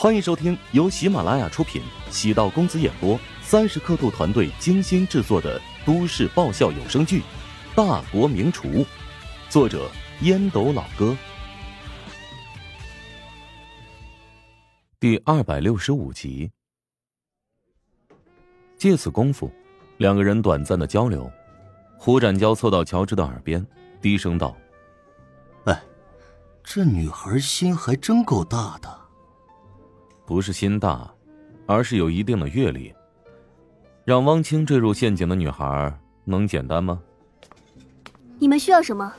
[0.00, 7.20] 欢迎收听由喜马拉雅出品、喜道公子演播、三十刻度团队精心制作的都市爆笑有声剧
[7.76, 8.68] 《大国名厨》，
[9.50, 9.90] 作者
[10.22, 11.14] 烟斗老哥，
[14.98, 16.50] 第二百六十五集。
[18.78, 19.52] 借此功夫，
[19.98, 21.30] 两个人短暂的交流。
[21.98, 23.62] 胡展娇凑到乔治的耳边，
[24.00, 24.56] 低声道
[25.66, 25.78] ：“哎，
[26.64, 28.99] 这女孩心还真够大的。
[30.30, 31.12] 不是心大，
[31.66, 32.94] 而是有一定的阅历。
[34.04, 35.92] 让汪清坠入陷阱的女孩
[36.24, 37.02] 能简单吗？”
[38.38, 39.12] 你们需要什么？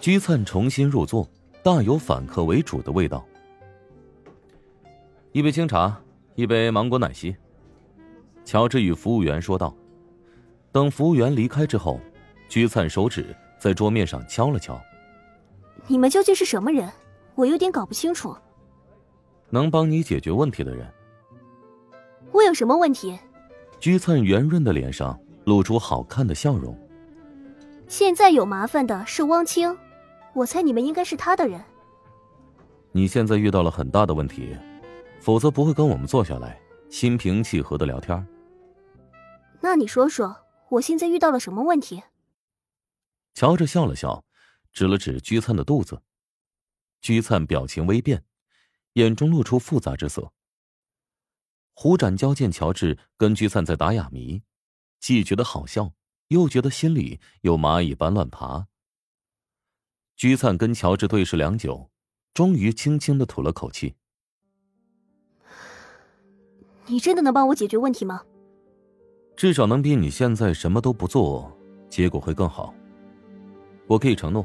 [0.00, 1.28] 居灿重新入座，
[1.62, 3.22] 大有反客为主的味道。
[5.32, 6.00] 一杯清茶，
[6.36, 7.36] 一杯芒果奶昔。
[8.46, 9.76] 乔治与服务员说道。
[10.72, 12.00] 等服务员离开之后，
[12.48, 14.80] 居灿手指在桌面上敲了敲。
[15.86, 16.90] 你们究竟是什么人？
[17.34, 18.34] 我有点搞不清楚。
[19.50, 20.86] 能帮你解决问题的人。
[22.32, 23.18] 我有什么问题？
[23.80, 26.76] 居灿圆润的脸上露出好看的笑容。
[27.86, 29.76] 现在有麻烦的是汪清，
[30.34, 31.62] 我猜你们应该是他的人。
[32.92, 34.56] 你现在遇到了很大的问题，
[35.20, 38.26] 否则不会跟我们坐下来心平气和的聊天。
[39.60, 40.36] 那你说说。
[40.70, 42.02] 我现在遇到了什么问题？
[43.32, 44.22] 乔治笑了笑，
[44.70, 46.02] 指了指居灿的肚子。
[47.00, 48.22] 居灿表情微变，
[48.94, 50.32] 眼中露出复杂之色。
[51.74, 54.42] 胡展交见乔治跟居灿在打哑谜，
[54.98, 55.92] 既觉得好笑，
[56.28, 58.66] 又觉得心里有蚂蚁般乱爬。
[60.16, 61.90] 居灿跟乔治对视良久，
[62.34, 63.94] 终于轻轻的吐了口气：
[66.86, 68.24] “你真的能帮我解决问题吗？”
[69.36, 71.56] 至少能比你现在什么都不做，
[71.88, 72.74] 结果会更好。
[73.86, 74.44] 我可以承诺，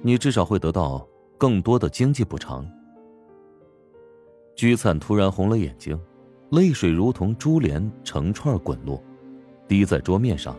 [0.00, 1.04] 你至少会得到
[1.36, 2.64] 更多的经济补偿。
[4.54, 5.98] 居灿突然红了眼睛，
[6.50, 9.02] 泪水如同珠帘成串滚落，
[9.66, 10.56] 滴在桌面上。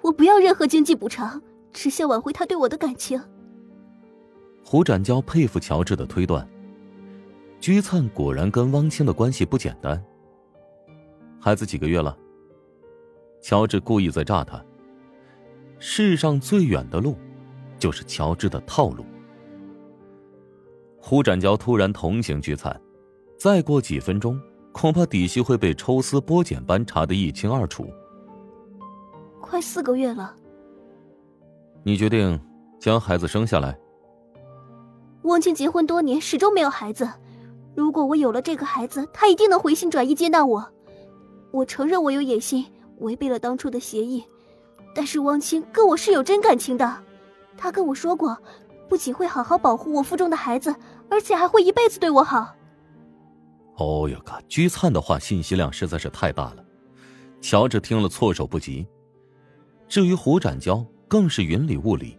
[0.00, 3.20] 我不要任何经济补偿，只想挽回他对我的感情。
[4.64, 6.48] 胡展娇佩服乔治的推断，
[7.60, 10.02] 居灿果然跟汪清的关系不简单。
[11.40, 12.16] 孩子几个月了？
[13.40, 14.64] 乔治故意在诈他。
[15.78, 17.16] 世上最远的路，
[17.76, 19.04] 就是乔治的套路。
[21.04, 22.80] 胡展娇突然同情聚餐，
[23.36, 24.40] 再过几分钟，
[24.70, 27.88] 恐怕底细会被抽丝剥茧般查得一清二楚。
[29.40, 30.32] 快四个月了，
[31.82, 32.40] 你决定
[32.78, 33.76] 将孩子生下来？
[35.22, 37.06] 汪清结婚多年，始终没有孩子。
[37.74, 40.64] 如果我有了这个孩子，他一定能回心转意接纳我。
[41.50, 42.64] 我承认我有野心，
[42.98, 44.24] 违背了当初的协议，
[44.94, 46.96] 但是汪清跟我是有真感情的，
[47.56, 48.38] 他跟我说过，
[48.92, 50.76] 不仅会好好保护我腹中的孩子，
[51.08, 52.54] 而且还会一辈子对我好。
[53.78, 56.62] 哦哟哥，居灿的话信息量实在是太大了，
[57.40, 58.86] 乔治听了措手不及。
[59.88, 62.18] 至于胡展娇，更是云里雾里。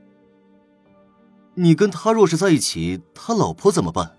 [1.53, 4.17] 你跟他若是在一起，他老婆怎么办？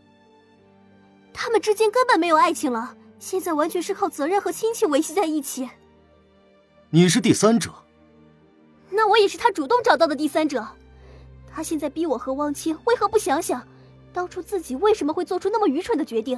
[1.33, 2.97] 他们之间根本没有爱情了。
[3.19, 5.69] 现在完全是靠责任和亲情维系在一起。
[6.91, 7.73] 你是第三者，
[8.91, 10.65] 那我也是他主动找到的第三者。
[11.55, 13.65] 他现在逼我和汪清，为何不想想，
[14.13, 16.37] 当初自己为什么会做出那么愚蠢的决定？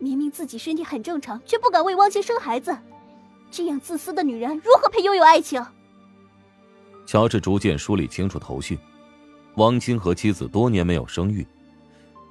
[0.00, 2.76] 明明自己身体很正常，却不敢为汪清生孩子，
[3.52, 5.64] 这样自私的女人如何配拥有爱情？
[7.06, 8.76] 乔治逐渐梳理清楚头绪。
[9.58, 11.46] 汪清和妻子多年没有生育，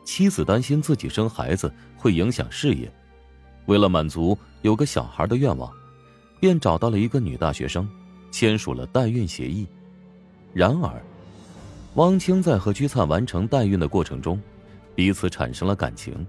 [0.03, 2.91] 妻子担心自己生孩子会影响事业。
[3.67, 5.71] 为了满足有个小孩的愿望，
[6.41, 7.87] 便找到了一个女大学生，
[8.31, 9.65] 签署了代孕协议。
[10.51, 11.01] 然而，
[11.95, 14.41] 汪清在和鞠灿完成代孕的过程中，
[14.95, 16.25] 彼此产生了感情，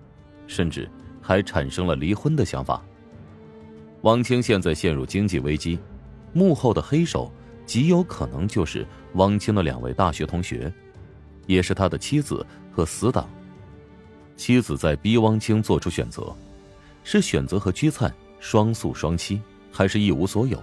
[0.47, 0.91] 甚至
[1.21, 2.83] 还产生了离婚的想法。
[4.03, 5.79] 汪清现在陷入经济危机，
[6.33, 7.31] 幕后的黑手
[7.65, 8.85] 极有可能就是
[9.15, 10.73] 汪清的两位大学同学，
[11.47, 13.29] 也是他的妻子和死党。
[14.37, 16.35] 妻子在逼汪清做出选择。
[17.05, 19.41] 是选择和鞠灿双宿双栖，
[19.73, 20.63] 还是一无所有？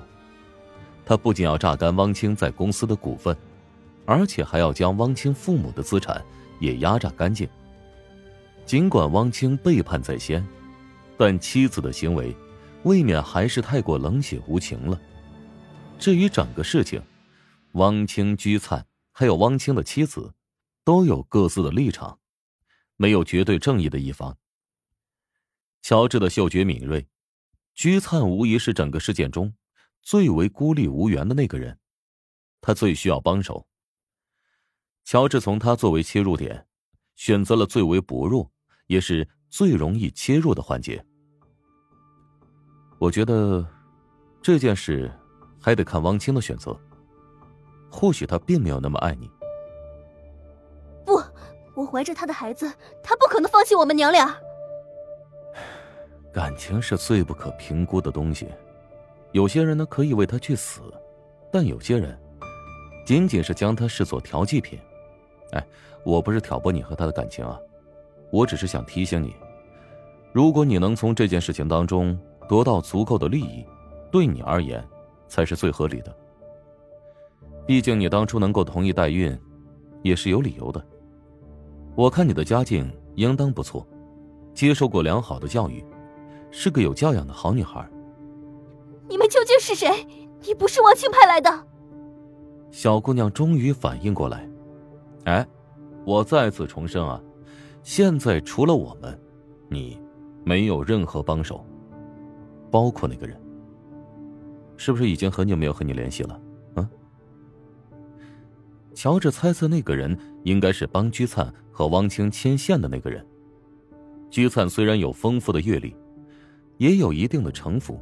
[1.05, 3.35] 他不仅要榨干汪清在公司的股份，
[4.09, 6.19] 而且还要将汪清父母的资产
[6.59, 7.47] 也压榨干净。
[8.65, 10.43] 尽管汪清背叛在先，
[11.15, 12.35] 但妻子的行为
[12.85, 14.99] 未免还是太过冷血无情了。
[15.99, 16.99] 至于整个事情，
[17.73, 20.33] 汪清、居灿还有汪清的妻子，
[20.83, 22.17] 都有各自的立场，
[22.95, 24.35] 没有绝对正义的一方。
[25.83, 27.05] 乔治的嗅觉敏锐，
[27.75, 29.53] 居灿无疑是整个事件中
[30.01, 31.77] 最为孤立无援的那个人，
[32.59, 33.67] 他最需要帮手。
[35.09, 36.67] 乔治从他作为切入点，
[37.15, 38.47] 选择了最为薄弱，
[38.85, 41.03] 也是最容易切入的环节。
[42.99, 43.65] 我觉得
[44.39, 45.11] 这件事
[45.59, 46.79] 还得看汪清的选择。
[47.89, 49.27] 或许他并没有那么爱你。
[51.03, 51.19] 不，
[51.73, 52.71] 我怀着他的孩子，
[53.01, 54.37] 他不可能放弃我们娘俩。
[56.31, 58.47] 感情是最不可评估的东西，
[59.31, 60.81] 有些人呢可以为他去死，
[61.51, 62.15] 但有些人
[63.07, 64.79] 仅仅是将他视作调剂品。
[65.51, 65.65] 哎，
[66.03, 67.59] 我不是挑拨你和他的感情啊，
[68.31, 69.35] 我只是想提醒你，
[70.31, 72.17] 如果你能从这件事情当中
[72.47, 73.65] 得到足够的利益，
[74.11, 74.85] 对你而言
[75.27, 76.15] 才是最合理的。
[77.65, 79.37] 毕竟你当初能够同意代孕，
[80.01, 80.83] 也是有理由的。
[81.95, 83.85] 我看你的家境应当不错，
[84.53, 85.83] 接受过良好的教育。
[86.51, 87.87] 是个有教养的好女孩。
[89.07, 89.87] 你们究竟是谁？
[90.41, 91.67] 你不是王庆派来的。
[92.71, 94.49] 小姑娘终于反应过来，
[95.25, 95.45] 哎，
[96.05, 97.21] 我再次重申啊，
[97.83, 99.19] 现在除了我们，
[99.67, 99.99] 你
[100.43, 101.65] 没有任何帮手，
[102.71, 103.39] 包括那个人。
[104.77, 106.41] 是不是已经很久没有和你联系了？
[106.75, 106.89] 嗯。
[108.93, 113.25] 乔治猜测那个人应该是帮居灿和汪清牵线的那个人。
[114.29, 115.95] 居灿虽然有丰富的阅历。
[116.77, 117.99] 也有一定的城府，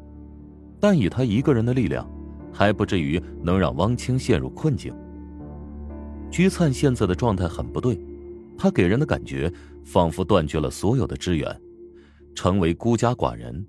[0.79, 2.07] 但以他一个人的力量，
[2.53, 4.93] 还不至于能让汪清陷入困境。
[6.29, 7.99] 居灿现在的状态很不对，
[8.57, 9.51] 他给人的感觉
[9.83, 11.61] 仿佛断绝了所有的支援，
[12.35, 13.65] 成为孤家寡人，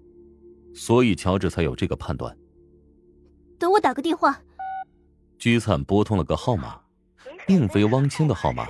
[0.74, 2.36] 所以乔治才有这个判断。
[3.58, 4.40] 等我打个电话。
[5.38, 6.80] 居灿拨通了个号码，
[7.46, 8.66] 并非汪清的号码，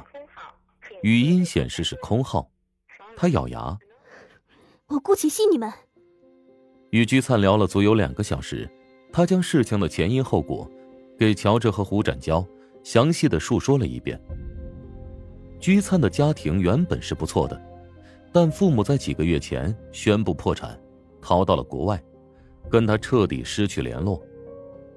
[1.03, 2.51] 语音显示是空号。
[3.17, 3.77] 他咬牙
[4.89, 5.73] ：“我姑且信你们。”
[6.91, 8.71] 与居灿聊了足有两个小时，
[9.13, 10.71] 他将事情的前因后果
[11.19, 12.47] 给乔治和胡展娇
[12.89, 14.19] 详细的述说了一遍。
[15.61, 17.61] 居灿的家庭原本是不错的，
[18.33, 20.81] 但父母在几个月前宣布破产，
[21.21, 22.03] 逃到了国外，
[22.71, 24.19] 跟他彻底失去联络。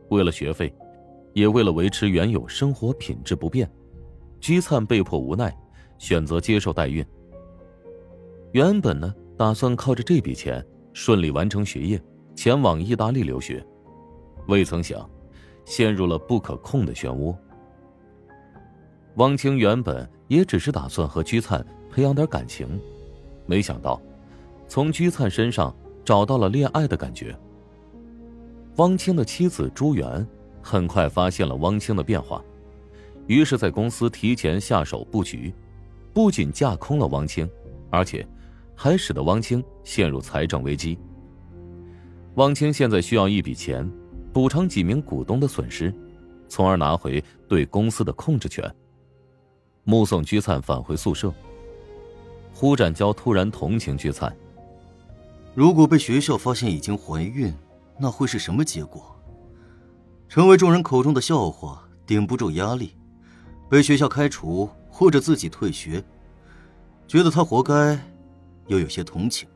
[0.08, 0.74] 为了学费，
[1.34, 3.70] 也为了维持原有生活品质不变，
[4.40, 5.54] 居灿被迫无奈，
[5.98, 7.06] 选择接受代孕。
[8.54, 10.66] 原本呢，打算靠着这笔钱。
[10.94, 12.02] 顺利完成学业，
[12.36, 13.66] 前往意大利留学，
[14.48, 15.10] 未曾想，
[15.66, 17.36] 陷入了不可控的漩涡。
[19.22, 22.68] 汪清原本也只是打算和居灿培养点感情，
[23.46, 24.02] 没想到，
[24.68, 25.72] 从居灿身上
[26.04, 27.38] 找到了恋爱的感觉。
[28.78, 30.28] 汪清的妻子朱媛
[30.60, 32.44] 很快发现了汪清的变化，
[33.28, 35.54] 于是，在公司提前下手布局，
[36.16, 37.48] 不仅架空了汪清，
[37.92, 38.28] 而且。
[38.74, 40.98] 还使得汪清陷入财政危机。
[42.38, 43.88] 汪清现在需要一笔钱，
[44.34, 45.94] 补偿几名股东的损失，
[46.50, 48.66] 从而拿回对公司的控制权。
[49.84, 51.34] 目送居灿返回宿舍，
[52.54, 54.36] 胡展娇突然同情居灿：
[55.56, 57.54] 如果被学校发现已经怀孕，
[57.98, 59.16] 那会是什么结果？
[60.30, 62.96] 成为众人口中的笑话，顶不住压力，
[63.70, 66.04] 被学校开除或者自己退学，
[67.08, 68.00] 觉得他活该。
[68.68, 69.50] 又有些同情。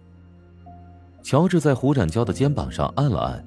[1.24, 3.46] 乔治在胡展娇的肩膀上按了按。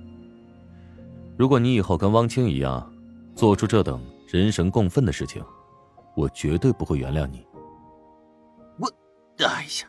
[1.36, 2.90] 如果你以后跟汪清一样，
[3.34, 5.44] 做出这等人神共愤的事情，
[6.19, 7.47] 我绝对不会原谅你。
[8.76, 8.91] 我，
[9.38, 9.88] 哎呀，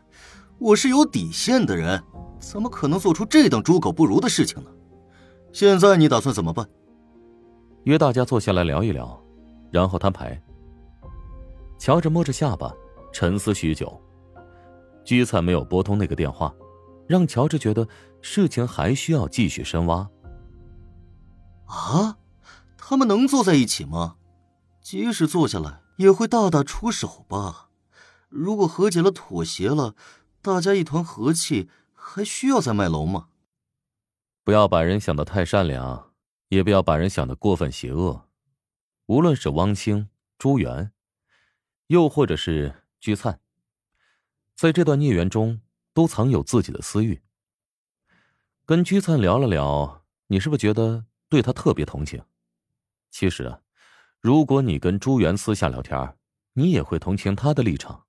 [0.59, 1.99] 我是有底线的人，
[2.39, 4.69] 怎么可能做出这等猪狗不如的事情呢？
[5.51, 6.69] 现在你打算怎么办？
[7.85, 9.19] 约大家坐下来聊一聊，
[9.71, 10.39] 然后摊牌。
[11.79, 12.71] 乔治摸着下巴，
[13.11, 13.99] 沉思许久。
[15.03, 16.53] 居灿没有拨通那个电话，
[17.07, 17.87] 让乔治觉得
[18.21, 20.07] 事情还需要继续深挖。
[21.65, 22.19] 啊，
[22.77, 24.17] 他们能坐在一起吗？
[24.79, 27.69] 即使坐下来，也会大打出手吧？
[28.29, 29.95] 如果和解了、妥协了，
[30.41, 33.27] 大家一团和气，还需要再卖楼吗？
[34.45, 36.13] 不要把人想的太善良，
[36.47, 38.29] 也不要把人想的过分邪恶。
[39.07, 40.93] 无论是汪清、朱元，
[41.87, 43.41] 又或者是鞠灿。
[44.55, 45.59] 在这段孽缘中，
[45.93, 47.21] 都藏有自己的私欲。
[48.65, 52.23] 跟鞠灿聊了聊，你是不是觉得对他特别同情？
[53.11, 53.59] 其实啊，
[54.21, 56.17] 如果你跟朱元私下聊天，
[56.53, 58.05] 你也会同情他的立场。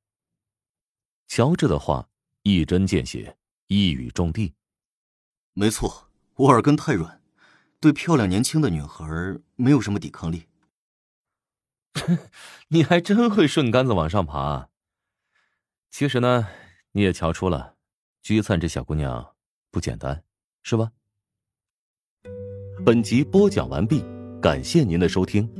[1.29, 2.09] 乔治的话
[2.43, 3.37] 一针见血，
[3.69, 4.53] 一语中的。
[5.53, 7.23] 没错，我耳根太软，
[7.79, 9.05] 对漂亮年轻的女孩
[9.55, 10.49] 没有什么抵抗力。
[12.69, 14.69] 你还真会顺杆子往上爬。
[15.91, 16.49] 其实呢，
[16.93, 17.77] 你也瞧出了，
[18.23, 19.37] 菊灿这小姑娘
[19.71, 20.25] 不简单，
[20.65, 20.91] 是吧？
[22.85, 24.05] 本集播讲完毕，
[24.41, 25.60] 感谢您的收听。